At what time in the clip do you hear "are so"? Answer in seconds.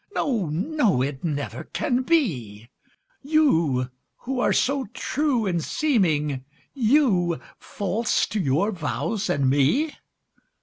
4.39-4.85